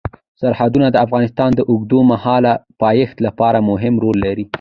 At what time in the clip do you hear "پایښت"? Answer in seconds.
2.81-3.17